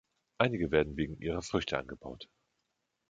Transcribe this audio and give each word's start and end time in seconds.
Einige 0.39 0.71
werden 0.71 0.97
wegen 0.97 1.19
ihrer 1.21 1.43
Früchte 1.43 1.77
angebaut. 1.77 2.27